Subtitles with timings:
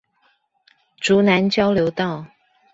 [0.99, 2.25] 竹南交流道